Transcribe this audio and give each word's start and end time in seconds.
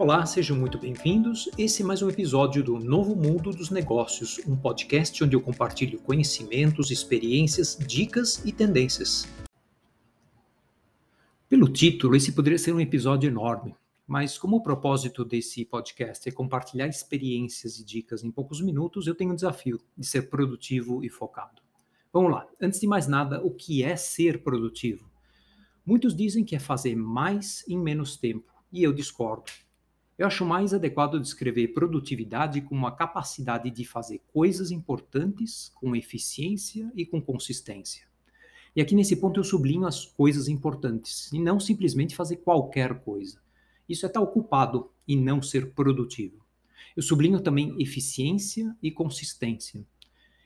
Olá, 0.00 0.24
sejam 0.24 0.56
muito 0.56 0.78
bem-vindos. 0.78 1.50
Esse 1.58 1.82
é 1.82 1.84
mais 1.84 2.00
um 2.00 2.08
episódio 2.08 2.64
do 2.64 2.78
Novo 2.78 3.14
Mundo 3.14 3.50
dos 3.50 3.68
Negócios, 3.68 4.40
um 4.46 4.56
podcast 4.56 5.22
onde 5.22 5.36
eu 5.36 5.42
compartilho 5.42 6.00
conhecimentos, 6.00 6.90
experiências, 6.90 7.76
dicas 7.76 8.42
e 8.46 8.50
tendências. 8.50 9.28
Pelo 11.50 11.68
título, 11.68 12.16
esse 12.16 12.32
poderia 12.32 12.58
ser 12.58 12.72
um 12.72 12.80
episódio 12.80 13.28
enorme, 13.28 13.74
mas 14.06 14.38
como 14.38 14.56
o 14.56 14.62
propósito 14.62 15.22
desse 15.22 15.66
podcast 15.66 16.26
é 16.26 16.32
compartilhar 16.32 16.86
experiências 16.86 17.78
e 17.78 17.84
dicas 17.84 18.24
em 18.24 18.30
poucos 18.30 18.62
minutos, 18.62 19.06
eu 19.06 19.14
tenho 19.14 19.32
o 19.32 19.36
desafio 19.36 19.78
de 19.98 20.06
ser 20.06 20.30
produtivo 20.30 21.04
e 21.04 21.10
focado. 21.10 21.60
Vamos 22.10 22.32
lá. 22.32 22.46
Antes 22.58 22.80
de 22.80 22.86
mais 22.86 23.06
nada, 23.06 23.44
o 23.44 23.50
que 23.50 23.82
é 23.82 23.94
ser 23.96 24.42
produtivo? 24.42 25.10
Muitos 25.84 26.16
dizem 26.16 26.42
que 26.42 26.56
é 26.56 26.58
fazer 26.58 26.96
mais 26.96 27.62
em 27.68 27.78
menos 27.78 28.16
tempo, 28.16 28.50
e 28.72 28.82
eu 28.82 28.94
discordo. 28.94 29.52
Eu 30.20 30.26
acho 30.26 30.44
mais 30.44 30.74
adequado 30.74 31.18
descrever 31.18 31.68
produtividade 31.68 32.60
como 32.60 32.86
a 32.86 32.94
capacidade 32.94 33.70
de 33.70 33.86
fazer 33.86 34.20
coisas 34.30 34.70
importantes 34.70 35.72
com 35.76 35.96
eficiência 35.96 36.92
e 36.94 37.06
com 37.06 37.22
consistência. 37.22 38.04
E 38.76 38.82
aqui 38.82 38.94
nesse 38.94 39.16
ponto 39.16 39.40
eu 39.40 39.44
sublinho 39.44 39.86
as 39.86 40.04
coisas 40.04 40.46
importantes, 40.46 41.32
e 41.32 41.38
não 41.38 41.58
simplesmente 41.58 42.14
fazer 42.14 42.36
qualquer 42.36 43.00
coisa. 43.00 43.40
Isso 43.88 44.04
é 44.04 44.08
estar 44.08 44.20
ocupado 44.20 44.90
e 45.08 45.16
não 45.16 45.40
ser 45.40 45.72
produtivo. 45.72 46.44
Eu 46.94 47.02
sublinho 47.02 47.40
também 47.40 47.74
eficiência 47.80 48.76
e 48.82 48.90
consistência. 48.90 49.82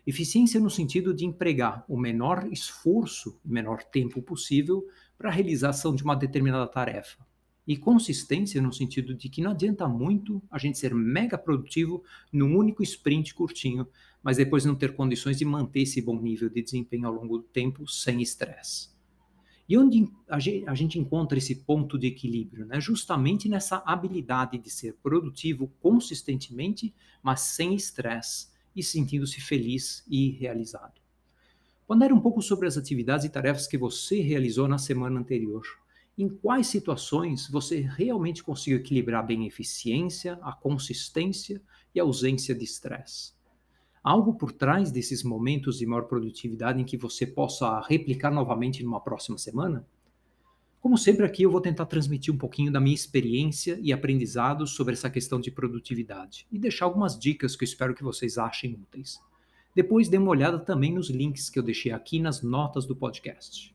Eficiência 0.06 0.60
no 0.60 0.70
sentido 0.70 1.12
de 1.12 1.26
empregar 1.26 1.84
o 1.88 1.98
menor 1.98 2.46
esforço 2.52 3.40
menor 3.44 3.82
tempo 3.82 4.22
possível 4.22 4.86
para 5.18 5.30
a 5.30 5.32
realização 5.32 5.96
de 5.96 6.04
uma 6.04 6.14
determinada 6.14 6.68
tarefa 6.68 7.26
e 7.66 7.76
consistência 7.76 8.60
no 8.60 8.72
sentido 8.72 9.14
de 9.14 9.28
que 9.28 9.40
não 9.40 9.52
adianta 9.52 9.88
muito 9.88 10.42
a 10.50 10.58
gente 10.58 10.78
ser 10.78 10.94
mega 10.94 11.38
produtivo 11.38 12.02
num 12.32 12.56
único 12.56 12.82
sprint 12.82 13.34
curtinho, 13.34 13.86
mas 14.22 14.36
depois 14.36 14.64
não 14.64 14.74
ter 14.74 14.94
condições 14.94 15.38
de 15.38 15.44
manter 15.44 15.80
esse 15.80 16.02
bom 16.02 16.20
nível 16.20 16.50
de 16.50 16.62
desempenho 16.62 17.06
ao 17.06 17.14
longo 17.14 17.38
do 17.38 17.44
tempo 17.44 17.88
sem 17.88 18.20
estresse. 18.20 18.92
E 19.66 19.78
onde 19.78 20.06
a 20.28 20.74
gente 20.74 20.98
encontra 20.98 21.38
esse 21.38 21.54
ponto 21.54 21.98
de 21.98 22.06
equilíbrio? 22.06 22.66
Né? 22.66 22.78
Justamente 22.80 23.48
nessa 23.48 23.82
habilidade 23.86 24.58
de 24.58 24.68
ser 24.68 24.94
produtivo 25.02 25.72
consistentemente, 25.80 26.94
mas 27.22 27.40
sem 27.40 27.74
estresse 27.74 28.48
e 28.76 28.82
sentindo-se 28.82 29.40
feliz 29.40 30.04
e 30.06 30.30
realizado. 30.32 31.00
Pondere 31.86 32.12
um 32.12 32.20
pouco 32.20 32.42
sobre 32.42 32.66
as 32.66 32.76
atividades 32.76 33.24
e 33.24 33.30
tarefas 33.30 33.66
que 33.66 33.78
você 33.78 34.20
realizou 34.20 34.68
na 34.68 34.76
semana 34.76 35.18
anterior 35.18 35.62
em 36.16 36.28
quais 36.28 36.68
situações 36.68 37.48
você 37.48 37.80
realmente 37.80 38.42
conseguiu 38.42 38.78
equilibrar 38.78 39.26
bem 39.26 39.44
a 39.44 39.46
eficiência, 39.46 40.38
a 40.42 40.52
consistência 40.52 41.60
e 41.94 41.98
a 41.98 42.04
ausência 42.04 42.54
de 42.54 42.64
estresse. 42.64 43.32
Algo 44.02 44.34
por 44.34 44.52
trás 44.52 44.92
desses 44.92 45.22
momentos 45.22 45.78
de 45.78 45.86
maior 45.86 46.04
produtividade 46.04 46.80
em 46.80 46.84
que 46.84 46.96
você 46.96 47.26
possa 47.26 47.80
replicar 47.80 48.30
novamente 48.30 48.82
numa 48.84 49.00
próxima 49.00 49.38
semana? 49.38 49.86
Como 50.80 50.98
sempre, 50.98 51.24
aqui 51.24 51.42
eu 51.42 51.50
vou 51.50 51.62
tentar 51.62 51.86
transmitir 51.86 52.32
um 52.32 52.36
pouquinho 52.36 52.70
da 52.70 52.78
minha 52.78 52.94
experiência 52.94 53.78
e 53.80 53.90
aprendizado 53.90 54.66
sobre 54.66 54.92
essa 54.92 55.08
questão 55.08 55.40
de 55.40 55.50
produtividade 55.50 56.46
e 56.52 56.58
deixar 56.58 56.84
algumas 56.84 57.18
dicas 57.18 57.56
que 57.56 57.64
eu 57.64 57.66
espero 57.66 57.94
que 57.94 58.04
vocês 58.04 58.36
achem 58.36 58.74
úteis. 58.74 59.18
Depois 59.74 60.08
dê 60.08 60.18
uma 60.18 60.30
olhada 60.30 60.58
também 60.58 60.92
nos 60.92 61.08
links 61.08 61.48
que 61.48 61.58
eu 61.58 61.62
deixei 61.62 61.90
aqui 61.90 62.20
nas 62.20 62.42
notas 62.42 62.84
do 62.84 62.94
podcast. 62.94 63.73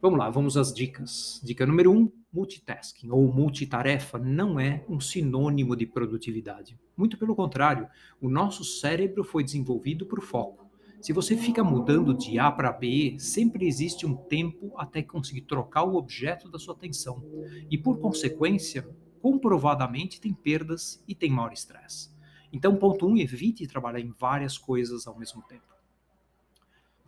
Vamos 0.00 0.16
lá, 0.16 0.30
vamos 0.30 0.56
às 0.56 0.72
dicas. 0.72 1.40
Dica 1.42 1.66
número 1.66 1.90
um: 1.90 2.10
multitasking 2.32 3.10
ou 3.10 3.32
multitarefa 3.32 4.16
não 4.16 4.60
é 4.60 4.84
um 4.88 5.00
sinônimo 5.00 5.74
de 5.74 5.86
produtividade. 5.86 6.78
Muito 6.96 7.18
pelo 7.18 7.34
contrário, 7.34 7.88
o 8.20 8.28
nosso 8.28 8.62
cérebro 8.62 9.24
foi 9.24 9.42
desenvolvido 9.42 10.06
para 10.06 10.20
o 10.20 10.22
foco. 10.22 10.68
Se 11.00 11.12
você 11.12 11.36
fica 11.36 11.64
mudando 11.64 12.14
de 12.14 12.38
A 12.38 12.50
para 12.50 12.72
B, 12.72 13.16
sempre 13.18 13.66
existe 13.66 14.06
um 14.06 14.14
tempo 14.14 14.72
até 14.76 15.02
conseguir 15.02 15.42
trocar 15.42 15.82
o 15.82 15.96
objeto 15.96 16.48
da 16.48 16.60
sua 16.60 16.74
atenção. 16.74 17.20
E 17.68 17.76
por 17.76 17.98
consequência, 17.98 18.88
comprovadamente 19.20 20.20
tem 20.20 20.32
perdas 20.32 21.02
e 21.08 21.14
tem 21.14 21.30
maior 21.30 21.52
estresse. 21.52 22.10
Então, 22.52 22.76
ponto 22.76 23.06
1, 23.06 23.10
um, 23.10 23.16
evite 23.16 23.66
trabalhar 23.66 24.00
em 24.00 24.12
várias 24.12 24.56
coisas 24.56 25.06
ao 25.06 25.18
mesmo 25.18 25.42
tempo. 25.42 25.77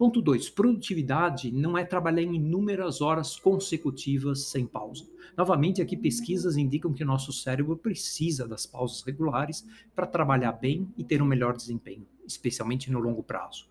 Ponto 0.01 0.23
2. 0.23 0.49
Produtividade 0.49 1.53
não 1.53 1.77
é 1.77 1.85
trabalhar 1.85 2.23
em 2.23 2.37
inúmeras 2.37 3.03
horas 3.03 3.37
consecutivas 3.37 4.47
sem 4.47 4.67
pausa. 4.67 5.07
Novamente, 5.37 5.83
aqui 5.83 5.95
pesquisas 5.95 6.57
indicam 6.57 6.95
que 6.95 7.03
o 7.03 7.07
nosso 7.07 7.35
cérebro 7.35 7.77
precisa 7.77 8.49
das 8.49 8.65
pausas 8.65 9.03
regulares 9.03 9.63
para 9.95 10.07
trabalhar 10.07 10.53
bem 10.53 10.89
e 10.97 11.05
ter 11.05 11.21
um 11.21 11.27
melhor 11.27 11.55
desempenho, 11.55 12.07
especialmente 12.27 12.91
no 12.91 12.99
longo 12.99 13.23
prazo. 13.23 13.67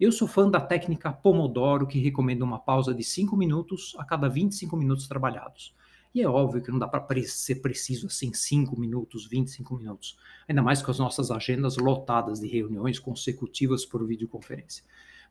Eu 0.00 0.10
sou 0.10 0.26
fã 0.26 0.48
da 0.48 0.62
técnica 0.62 1.12
Pomodoro, 1.12 1.86
que 1.86 1.98
recomenda 1.98 2.42
uma 2.42 2.58
pausa 2.58 2.94
de 2.94 3.04
5 3.04 3.36
minutos 3.36 3.94
a 3.98 4.04
cada 4.06 4.30
25 4.30 4.74
minutos 4.78 5.06
trabalhados. 5.06 5.74
E 6.14 6.22
é 6.22 6.26
óbvio 6.26 6.62
que 6.62 6.70
não 6.70 6.78
dá 6.78 6.88
para 6.88 7.04
ser 7.24 7.56
preciso 7.56 8.06
assim 8.06 8.32
5 8.32 8.80
minutos, 8.80 9.26
25 9.28 9.76
minutos, 9.76 10.16
ainda 10.48 10.62
mais 10.62 10.80
com 10.80 10.90
as 10.90 10.98
nossas 10.98 11.30
agendas 11.30 11.76
lotadas 11.76 12.40
de 12.40 12.48
reuniões 12.48 12.98
consecutivas 12.98 13.84
por 13.84 14.06
videoconferência. 14.06 14.82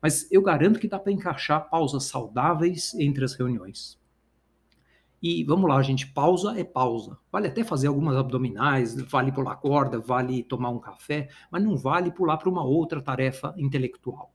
Mas 0.01 0.31
eu 0.31 0.41
garanto 0.41 0.79
que 0.79 0.87
dá 0.87 0.97
para 0.97 1.11
encaixar 1.11 1.69
pausas 1.69 2.05
saudáveis 2.05 2.93
entre 2.95 3.23
as 3.23 3.33
reuniões. 3.33 3.99
E 5.21 5.43
vamos 5.43 5.69
lá, 5.69 5.81
gente, 5.81 6.07
pausa 6.07 6.57
é 6.57 6.63
pausa. 6.63 7.17
Vale 7.29 7.47
até 7.47 7.63
fazer 7.63 7.87
algumas 7.87 8.15
abdominais, 8.15 8.95
vale 9.01 9.31
pular 9.31 9.57
corda, 9.57 9.99
vale 9.99 10.43
tomar 10.43 10.69
um 10.69 10.79
café, 10.79 11.27
mas 11.51 11.61
não 11.61 11.75
vale 11.75 12.11
pular 12.11 12.37
para 12.37 12.49
uma 12.49 12.63
outra 12.63 13.01
tarefa 13.01 13.53
intelectual. 13.57 14.33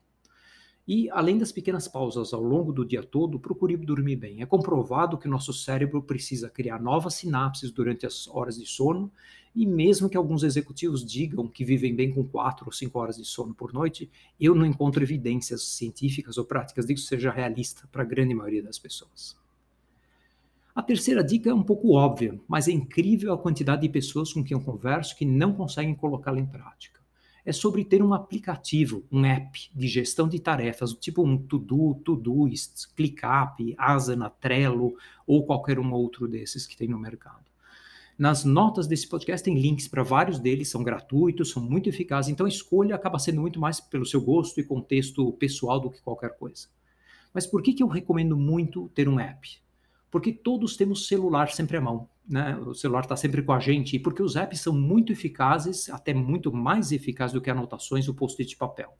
E, 0.87 1.09
além 1.11 1.39
das 1.39 1.51
pequenas 1.51 1.89
pausas 1.89 2.35
ao 2.35 2.43
longo 2.43 2.71
do 2.71 2.85
dia 2.85 3.03
todo, 3.03 3.39
procure 3.39 3.75
dormir 3.75 4.17
bem. 4.17 4.43
É 4.43 4.47
comprovado 4.47 5.17
que 5.17 5.27
o 5.27 5.31
nosso 5.31 5.51
cérebro 5.51 6.03
precisa 6.03 6.51
criar 6.51 6.79
novas 6.79 7.15
sinapses 7.15 7.71
durante 7.71 8.05
as 8.05 8.29
horas 8.29 8.59
de 8.59 8.67
sono, 8.67 9.11
e 9.55 9.65
mesmo 9.65 10.11
que 10.11 10.17
alguns 10.17 10.43
executivos 10.43 11.03
digam 11.03 11.49
que 11.49 11.65
vivem 11.65 11.95
bem 11.95 12.13
com 12.13 12.23
4 12.23 12.67
ou 12.67 12.73
5 12.73 12.99
horas 12.99 13.17
de 13.17 13.25
sono 13.25 13.55
por 13.55 13.73
noite, 13.73 14.11
eu 14.39 14.55
não 14.55 14.67
encontro 14.67 15.03
evidências 15.03 15.63
científicas 15.63 16.37
ou 16.37 16.45
práticas 16.45 16.85
de 16.85 16.93
que 16.93 17.01
isso 17.01 17.09
seja 17.09 17.31
realista 17.31 17.89
para 17.91 18.03
a 18.03 18.07
grande 18.07 18.35
maioria 18.35 18.63
das 18.63 18.79
pessoas. 18.79 19.39
A 20.75 20.83
terceira 20.83 21.25
dica 21.25 21.49
é 21.49 21.55
um 21.55 21.63
pouco 21.63 21.93
óbvia, 21.93 22.39
mas 22.47 22.69
é 22.69 22.73
incrível 22.73 23.33
a 23.33 23.39
quantidade 23.39 23.83
de 23.83 23.89
pessoas 23.89 24.33
com 24.33 24.45
quem 24.45 24.57
eu 24.57 24.63
converso 24.63 25.17
que 25.17 25.25
não 25.25 25.55
conseguem 25.55 25.95
colocá-la 25.95 26.41
em 26.41 26.47
prática 26.47 27.04
é 27.45 27.53
sobre 27.53 27.85
ter 27.85 28.03
um 28.03 28.15
aplicativo, 28.15 29.05
um 29.13 29.25
app 29.25 29.71
de 29.75 29.87
gestão 29.87 30.27
de 30.27 30.39
tarefas, 30.39 30.95
tipo 30.95 31.23
um 31.23 31.37
To-Do, 31.37 31.95
Todoist, 32.05 32.89
ClickUp, 32.97 33.75
Asana, 33.77 34.31
Trello 34.31 34.97
ou 35.27 35.45
qualquer 35.45 35.79
um 35.79 35.93
outro 35.93 36.27
desses 36.27 36.67
que 36.67 36.77
tem 36.77 36.89
no 36.89 36.99
mercado. 36.99 37.45
Nas 38.17 38.45
notas 38.45 38.87
desse 38.87 39.09
podcast 39.09 39.45
tem 39.45 39.59
links 39.59 39.89
para 39.89 40.03
vários 40.03 40.39
deles, 40.39 40.69
são 40.69 40.85
gratuitos, 40.85 41.51
são 41.51 41.61
muito 41.61 41.89
eficazes, 41.89 42.31
então 42.31 42.47
a 42.47 42.49
escolha 42.49 42.95
acaba 42.95 43.19
sendo 43.19 43.41
muito 43.41 43.59
mais 43.59 43.81
pelo 43.81 44.07
seu 44.07 44.21
gosto 44.21 44.61
e 44.61 44.65
contexto 44.65 45.33
pessoal 45.33 45.81
do 45.81 45.91
que 45.91 46.01
qualquer 46.01 46.37
coisa. 46.39 46.69
Mas 47.33 47.47
por 47.47 47.61
que, 47.61 47.73
que 47.73 47.83
eu 47.83 47.89
recomendo 47.89 48.37
muito 48.37 48.89
ter 48.95 49.09
um 49.09 49.19
app? 49.19 49.64
Porque 50.15 50.33
todos 50.33 50.77
temos 50.77 51.09
celular 51.09 51.51
sempre 51.51 51.77
à 51.77 51.81
mão 51.81 52.09
né, 52.29 52.57
o 52.57 52.75
celular 52.75 53.01
está 53.01 53.17
sempre 53.17 53.43
com 53.43 53.53
a 53.53 53.61
gente, 53.61 53.97
e 53.97 53.99
porque 53.99 54.23
os 54.23 54.37
apps 54.37 54.61
são 54.61 54.73
muito 54.73 55.13
eficazes, 55.13 55.91
até 55.91 56.15
muito 56.15 56.53
mais 56.53 56.91
eficazes 56.91 57.35
do 57.35 57.41
que 57.41 57.51
anotações 57.51 58.09
ou 58.09 58.15
post-it 58.15 58.49
de 58.49 58.57
papel. 58.57 58.97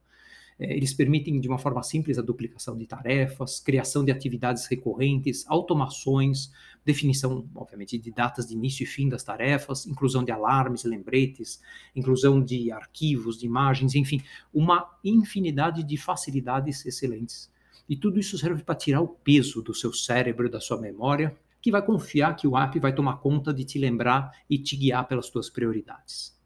É, 0.59 0.77
eles 0.77 0.93
permitem, 0.95 1.41
de 1.41 1.49
uma 1.49 1.59
forma 1.59 1.83
simples, 1.83 2.19
a 2.19 2.23
duplicação 2.23 2.77
de 2.77 2.87
tarefas, 2.87 3.59
criação 3.59 4.05
de 4.05 4.13
atividades 4.13 4.67
recorrentes, 4.67 5.45
automações, 5.49 6.53
definição, 6.85 7.49
obviamente, 7.57 7.99
de 7.99 8.11
datas 8.13 8.47
de 8.47 8.55
início 8.55 8.85
e 8.85 8.87
fim 8.87 9.09
das 9.09 9.25
tarefas, 9.25 9.87
inclusão 9.87 10.23
de 10.23 10.31
alarmes, 10.31 10.85
lembretes, 10.85 11.61
inclusão 11.97 12.45
de 12.45 12.71
arquivos, 12.71 13.39
de 13.39 13.47
imagens, 13.47 13.95
enfim, 13.95 14.21
uma 14.53 14.97
infinidade 15.03 15.83
de 15.83 15.97
facilidades 15.97 16.87
excelentes. 16.87 17.51
E 17.89 17.97
tudo 17.97 18.19
isso 18.19 18.39
serve 18.39 18.63
para 18.63 18.75
tirar 18.75 19.01
o 19.01 19.09
peso 19.09 19.63
do 19.63 19.75
seu 19.75 19.93
cérebro, 19.93 20.51
da 20.51 20.61
sua 20.61 20.81
memória, 20.81 21.37
que 21.61 21.71
vai 21.71 21.83
confiar 21.83 22.37
que 22.37 22.47
o 22.47 22.57
app 22.57 22.79
vai 22.79 22.95
tomar 22.95 23.17
conta 23.17 23.53
de 23.53 23.65
te 23.65 23.79
lembrar 23.79 24.33
e 24.49 24.59
te 24.59 24.77
guiar 24.77 25.07
pelas 25.07 25.31
tuas 25.31 25.49
prioridades. 25.49 26.39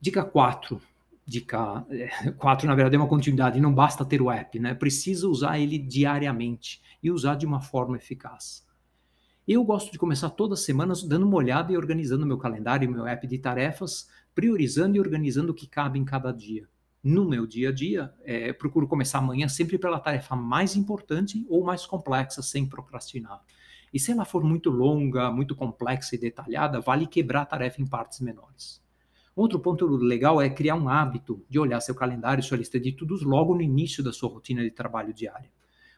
Dica 0.00 0.24
4. 0.24 0.80
Dica 1.26 1.86
4, 2.38 2.66
é, 2.66 2.68
na 2.68 2.74
verdade, 2.74 2.96
é 2.96 2.98
uma 2.98 3.08
continuidade. 3.08 3.60
Não 3.60 3.72
basta 3.72 4.04
ter 4.04 4.20
o 4.20 4.30
app, 4.30 4.58
né? 4.58 4.74
Precisa 4.74 5.28
usar 5.28 5.58
ele 5.58 5.78
diariamente 5.78 6.82
e 7.02 7.10
usar 7.10 7.34
de 7.34 7.46
uma 7.46 7.60
forma 7.60 7.96
eficaz. 7.96 8.66
Eu 9.46 9.64
gosto 9.64 9.90
de 9.90 9.98
começar 9.98 10.30
todas 10.30 10.60
as 10.60 10.64
semanas 10.64 11.02
dando 11.02 11.26
uma 11.26 11.36
olhada 11.36 11.72
e 11.72 11.76
organizando 11.76 12.26
meu 12.26 12.38
calendário 12.38 12.84
e 12.84 12.88
meu 12.88 13.06
app 13.06 13.26
de 13.26 13.38
tarefas, 13.38 14.08
priorizando 14.34 14.96
e 14.96 15.00
organizando 15.00 15.52
o 15.52 15.54
que 15.54 15.66
cabe 15.66 15.98
em 15.98 16.04
cada 16.04 16.32
dia. 16.32 16.68
No 17.02 17.24
meu 17.24 17.46
dia 17.46 17.70
a 17.70 17.72
dia, 17.72 18.12
é, 18.24 18.52
procuro 18.52 18.86
começar 18.86 19.18
amanhã 19.18 19.48
sempre 19.48 19.78
pela 19.78 19.98
tarefa 19.98 20.36
mais 20.36 20.76
importante 20.76 21.46
ou 21.48 21.64
mais 21.64 21.86
complexa, 21.86 22.42
sem 22.42 22.66
procrastinar. 22.66 23.42
E 23.92 23.98
se 23.98 24.12
ela 24.12 24.26
for 24.26 24.44
muito 24.44 24.68
longa, 24.68 25.32
muito 25.32 25.56
complexa 25.56 26.14
e 26.14 26.18
detalhada, 26.18 26.78
vale 26.78 27.06
quebrar 27.06 27.42
a 27.42 27.46
tarefa 27.46 27.80
em 27.80 27.86
partes 27.86 28.20
menores. 28.20 28.82
Outro 29.34 29.58
ponto 29.58 29.86
legal 29.86 30.42
é 30.42 30.50
criar 30.50 30.74
um 30.74 30.90
hábito 30.90 31.42
de 31.48 31.58
olhar 31.58 31.80
seu 31.80 31.94
calendário, 31.94 32.42
sua 32.42 32.58
lista 32.58 32.78
de 32.78 32.92
tudos 32.92 33.22
logo 33.22 33.54
no 33.54 33.62
início 33.62 34.04
da 34.04 34.12
sua 34.12 34.28
rotina 34.28 34.62
de 34.62 34.70
trabalho 34.70 35.14
diária. 35.14 35.50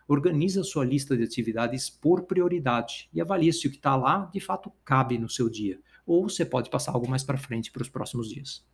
Organize 0.07 0.61
a 0.61 0.65
sua 0.65 0.85
lista 0.85 1.17
de 1.17 1.25
atividades 1.25 1.91
por 1.91 2.23
prioridade 2.23 3.09
e 3.13 3.21
avalie 3.21 3.53
se 3.53 3.67
o 3.67 3.71
que 3.71 3.77
está 3.77 3.97
lá 3.97 4.31
de 4.33 4.39
fato 4.39 4.73
cabe 4.85 5.19
no 5.19 5.29
seu 5.29 5.49
dia, 5.49 5.81
ou 6.07 6.29
você 6.29 6.45
pode 6.45 6.71
passar 6.71 6.93
algo 6.93 7.09
mais 7.09 7.25
para 7.25 7.37
frente 7.37 7.73
para 7.73 7.83
os 7.83 7.89
próximos 7.89 8.29
dias. 8.29 8.65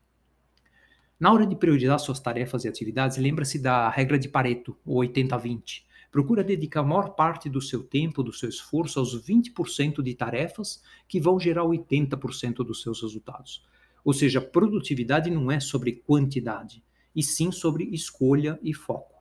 Na 1.20 1.32
hora 1.32 1.44
de 1.44 1.56
priorizar 1.56 1.99
suas 1.99 2.20
tarefas 2.20 2.65
e 2.65 2.69
atividades, 2.69 3.17
lembra-se 3.17 3.59
da 3.59 3.91
regra 3.91 4.17
de 4.17 4.29
Pareto, 4.29 4.76
o 4.87 5.00
80-20. 5.00 5.82
Procura 6.12 6.44
dedicar 6.44 6.81
a 6.81 6.85
maior 6.85 7.17
parte 7.17 7.49
do 7.50 7.61
seu 7.61 7.82
tempo, 7.82 8.23
do 8.23 8.32
seu 8.32 8.49
esforço 8.49 9.00
aos 9.00 9.20
20% 9.26 10.00
de 10.00 10.15
tarefas 10.15 10.81
que 11.09 11.20
vão 11.20 11.41
gerar 11.41 11.65
80% 11.65 12.59
dos 12.59 12.82
seus 12.82 13.03
resultados. 13.03 13.67
Ou 14.05 14.12
seja, 14.12 14.41
produtividade 14.41 15.29
não 15.29 15.50
é 15.50 15.59
sobre 15.59 16.05
quantidade, 16.06 16.85
e 17.17 17.21
sim 17.21 17.50
sobre 17.50 17.85
escolha 17.87 18.56
e 18.62 18.73
foco. 18.73 19.21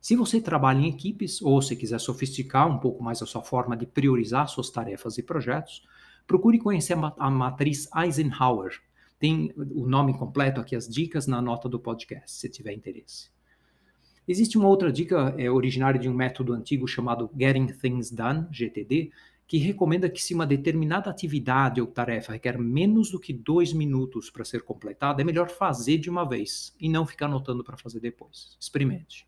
Se 0.00 0.16
você 0.16 0.40
trabalha 0.40 0.80
em 0.80 0.88
equipes 0.88 1.42
ou 1.42 1.60
se 1.60 1.76
quiser 1.76 2.00
sofisticar 2.00 2.66
um 2.66 2.78
pouco 2.78 3.04
mais 3.04 3.20
a 3.20 3.26
sua 3.26 3.42
forma 3.42 3.76
de 3.76 3.86
priorizar 3.86 4.48
suas 4.48 4.70
tarefas 4.70 5.18
e 5.18 5.22
projetos, 5.22 5.82
procure 6.26 6.58
conhecer 6.58 6.96
a 7.18 7.30
matriz 7.30 7.86
Eisenhower, 7.94 8.80
tem 9.18 9.52
o 9.56 9.86
nome 9.86 10.16
completo 10.16 10.60
aqui, 10.60 10.74
as 10.76 10.88
dicas 10.88 11.26
na 11.26 11.40
nota 11.40 11.68
do 11.68 11.78
podcast, 11.78 12.30
se 12.30 12.48
tiver 12.48 12.72
interesse. 12.72 13.30
Existe 14.26 14.56
uma 14.56 14.68
outra 14.68 14.90
dica 14.90 15.34
é, 15.36 15.50
originária 15.50 16.00
de 16.00 16.08
um 16.08 16.14
método 16.14 16.52
antigo 16.52 16.88
chamado 16.88 17.30
Getting 17.38 17.66
Things 17.66 18.10
Done, 18.10 18.46
GTD, 18.50 19.10
que 19.46 19.58
recomenda 19.58 20.08
que 20.08 20.22
se 20.22 20.34
uma 20.34 20.46
determinada 20.46 21.10
atividade 21.10 21.80
ou 21.80 21.86
tarefa 21.86 22.32
requer 22.32 22.58
menos 22.58 23.10
do 23.10 23.20
que 23.20 23.32
dois 23.32 23.72
minutos 23.72 24.30
para 24.30 24.44
ser 24.44 24.62
completada, 24.62 25.20
é 25.20 25.24
melhor 25.24 25.50
fazer 25.50 25.98
de 25.98 26.08
uma 26.08 26.26
vez 26.26 26.74
e 26.80 26.88
não 26.88 27.06
ficar 27.06 27.26
anotando 27.26 27.62
para 27.62 27.76
fazer 27.76 28.00
depois. 28.00 28.56
Experimente. 28.58 29.26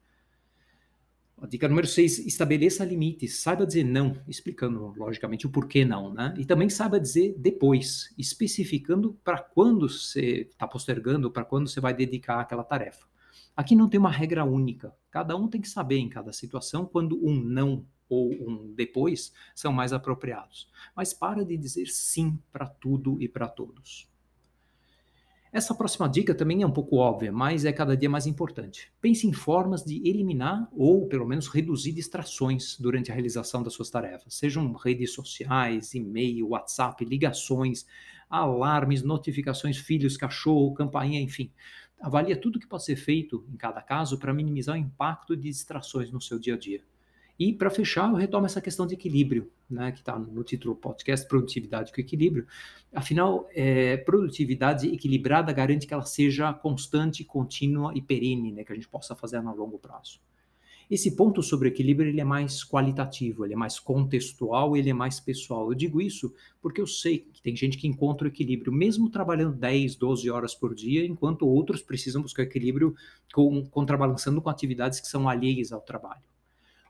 A 1.38 1.46
dica 1.46 1.68
número 1.68 1.86
6, 1.86 2.20
estabeleça 2.20 2.82
limites. 2.82 3.42
Saiba 3.42 3.66
dizer 3.66 3.84
não, 3.84 4.16
explicando 4.26 4.94
logicamente 4.96 5.46
o 5.46 5.50
porquê 5.50 5.84
não, 5.84 6.12
né? 6.12 6.34
E 6.38 6.46
também 6.46 6.70
saiba 6.70 6.98
dizer 6.98 7.34
depois, 7.38 8.14
especificando 8.16 9.12
para 9.22 9.38
quando 9.38 9.86
você 9.86 10.48
está 10.50 10.66
postergando, 10.66 11.30
para 11.30 11.44
quando 11.44 11.68
você 11.68 11.78
vai 11.78 11.92
dedicar 11.92 12.40
aquela 12.40 12.64
tarefa. 12.64 13.06
Aqui 13.54 13.76
não 13.76 13.86
tem 13.86 14.00
uma 14.00 14.10
regra 14.10 14.44
única. 14.44 14.94
Cada 15.10 15.36
um 15.36 15.46
tem 15.46 15.60
que 15.60 15.68
saber 15.68 15.98
em 15.98 16.08
cada 16.08 16.32
situação 16.32 16.86
quando 16.86 17.22
um 17.22 17.34
não 17.34 17.86
ou 18.08 18.32
um 18.32 18.72
depois 18.74 19.30
são 19.54 19.72
mais 19.72 19.92
apropriados. 19.92 20.70
Mas 20.94 21.12
para 21.12 21.44
de 21.44 21.56
dizer 21.58 21.88
sim 21.88 22.38
para 22.50 22.66
tudo 22.66 23.20
e 23.20 23.28
para 23.28 23.46
todos. 23.46 24.08
Essa 25.52 25.74
próxima 25.74 26.08
dica 26.08 26.34
também 26.34 26.62
é 26.62 26.66
um 26.66 26.72
pouco 26.72 26.96
óbvia, 26.96 27.32
mas 27.32 27.64
é 27.64 27.72
cada 27.72 27.96
dia 27.96 28.10
mais 28.10 28.26
importante. 28.26 28.92
Pense 29.00 29.26
em 29.26 29.32
formas 29.32 29.84
de 29.84 30.06
eliminar 30.06 30.68
ou, 30.72 31.06
pelo 31.06 31.26
menos, 31.26 31.46
reduzir 31.46 31.92
distrações 31.92 32.76
durante 32.78 33.10
a 33.10 33.14
realização 33.14 33.62
das 33.62 33.72
suas 33.72 33.88
tarefas, 33.88 34.34
sejam 34.34 34.72
redes 34.72 35.12
sociais, 35.12 35.94
e-mail, 35.94 36.48
WhatsApp, 36.48 37.04
ligações, 37.04 37.86
alarmes, 38.28 39.02
notificações, 39.02 39.78
filhos, 39.78 40.16
cachorro, 40.16 40.74
campainha, 40.74 41.20
enfim. 41.20 41.50
Avalie 42.00 42.36
tudo 42.36 42.58
que 42.58 42.66
pode 42.66 42.84
ser 42.84 42.96
feito 42.96 43.44
em 43.48 43.56
cada 43.56 43.80
caso 43.80 44.18
para 44.18 44.34
minimizar 44.34 44.74
o 44.74 44.78
impacto 44.78 45.36
de 45.36 45.48
distrações 45.48 46.10
no 46.10 46.20
seu 46.20 46.38
dia 46.38 46.54
a 46.54 46.58
dia. 46.58 46.82
E 47.38 47.52
para 47.52 47.68
fechar, 47.70 48.08
eu 48.10 48.16
retomo 48.16 48.46
essa 48.46 48.60
questão 48.60 48.86
de 48.86 48.94
equilíbrio, 48.94 49.50
né, 49.68 49.92
que 49.92 49.98
está 49.98 50.18
no 50.18 50.42
título 50.42 50.74
do 50.74 50.80
podcast, 50.80 51.28
Produtividade 51.28 51.92
com 51.92 52.00
Equilíbrio. 52.00 52.46
Afinal, 52.94 53.46
é, 53.54 53.98
produtividade 53.98 54.88
equilibrada 54.88 55.52
garante 55.52 55.86
que 55.86 55.92
ela 55.92 56.04
seja 56.04 56.52
constante, 56.52 57.24
contínua 57.24 57.92
e 57.94 58.00
perene, 58.00 58.52
né, 58.52 58.64
que 58.64 58.72
a 58.72 58.74
gente 58.74 58.88
possa 58.88 59.14
fazer 59.14 59.36
a 59.36 59.52
longo 59.52 59.78
prazo. 59.78 60.18
Esse 60.88 61.16
ponto 61.16 61.42
sobre 61.42 61.68
equilíbrio 61.68 62.08
ele 62.08 62.20
é 62.20 62.24
mais 62.24 62.64
qualitativo, 62.64 63.44
ele 63.44 63.54
é 63.54 63.56
mais 63.56 63.78
contextual, 63.78 64.76
ele 64.76 64.88
é 64.88 64.94
mais 64.94 65.18
pessoal. 65.18 65.68
Eu 65.68 65.74
digo 65.74 66.00
isso 66.00 66.32
porque 66.62 66.80
eu 66.80 66.86
sei 66.86 67.18
que 67.18 67.42
tem 67.42 67.56
gente 67.56 67.76
que 67.76 67.88
encontra 67.88 68.26
o 68.26 68.30
equilíbrio 68.30 68.72
mesmo 68.72 69.10
trabalhando 69.10 69.56
10, 69.56 69.96
12 69.96 70.30
horas 70.30 70.54
por 70.54 70.76
dia, 70.76 71.04
enquanto 71.04 71.46
outros 71.46 71.82
precisam 71.82 72.22
buscar 72.22 72.44
equilíbrio 72.44 72.94
com, 73.34 73.66
contrabalançando 73.66 74.40
com 74.40 74.48
atividades 74.48 75.00
que 75.00 75.08
são 75.08 75.28
alheias 75.28 75.72
ao 75.72 75.80
trabalho. 75.80 76.22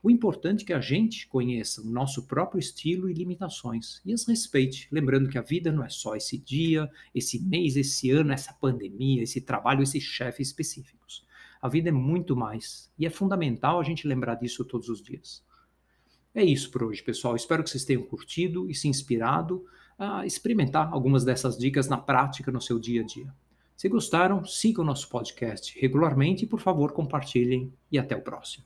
O 0.03 0.11
importante 0.11 0.63
é 0.63 0.67
que 0.67 0.73
a 0.73 0.79
gente 0.79 1.27
conheça 1.27 1.81
o 1.81 1.85
nosso 1.85 2.27
próprio 2.27 2.59
estilo 2.59 3.09
e 3.09 3.13
limitações 3.13 3.99
e 4.05 4.13
as 4.13 4.27
respeite, 4.27 4.87
lembrando 4.91 5.29
que 5.29 5.37
a 5.37 5.41
vida 5.41 5.71
não 5.71 5.83
é 5.83 5.89
só 5.89 6.15
esse 6.15 6.37
dia, 6.37 6.89
esse 7.13 7.39
mês, 7.43 7.75
esse 7.75 8.11
ano, 8.11 8.31
essa 8.31 8.53
pandemia, 8.53 9.23
esse 9.23 9.41
trabalho, 9.41 9.81
esses 9.81 10.03
chefes 10.03 10.49
específicos. 10.49 11.25
A 11.59 11.67
vida 11.67 11.89
é 11.89 11.91
muito 11.91 12.35
mais 12.35 12.91
e 12.97 13.05
é 13.05 13.09
fundamental 13.09 13.79
a 13.79 13.83
gente 13.83 14.07
lembrar 14.07 14.35
disso 14.35 14.63
todos 14.63 14.87
os 14.87 15.01
dias. 15.01 15.43
É 16.33 16.43
isso 16.43 16.69
por 16.69 16.83
hoje, 16.83 17.01
pessoal. 17.01 17.35
Espero 17.35 17.63
que 17.63 17.69
vocês 17.69 17.83
tenham 17.83 18.03
curtido 18.03 18.69
e 18.69 18.75
se 18.75 18.87
inspirado 18.87 19.65
a 19.97 20.25
experimentar 20.25 20.93
algumas 20.93 21.23
dessas 21.23 21.57
dicas 21.57 21.87
na 21.87 21.97
prática 21.97 22.51
no 22.51 22.61
seu 22.61 22.77
dia 22.77 23.01
a 23.01 23.03
dia. 23.03 23.33
Se 23.75 23.89
gostaram, 23.89 24.45
sigam 24.45 24.83
o 24.83 24.87
nosso 24.87 25.09
podcast 25.09 25.77
regularmente 25.79 26.45
e, 26.45 26.47
por 26.47 26.59
favor, 26.59 26.91
compartilhem 26.91 27.73
e 27.91 27.97
até 27.97 28.15
o 28.15 28.21
próximo. 28.21 28.63